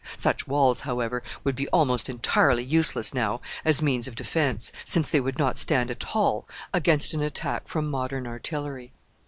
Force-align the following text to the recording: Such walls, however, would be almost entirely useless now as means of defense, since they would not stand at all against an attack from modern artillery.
Such 0.17 0.47
walls, 0.47 0.79
however, 0.79 1.21
would 1.43 1.55
be 1.55 1.69
almost 1.69 2.09
entirely 2.09 2.63
useless 2.63 3.13
now 3.13 3.39
as 3.63 3.83
means 3.83 4.07
of 4.07 4.15
defense, 4.15 4.71
since 4.83 5.11
they 5.11 5.19
would 5.21 5.37
not 5.37 5.59
stand 5.59 5.91
at 5.91 6.15
all 6.15 6.47
against 6.73 7.13
an 7.13 7.21
attack 7.21 7.67
from 7.67 7.85
modern 7.87 8.25
artillery. 8.25 8.93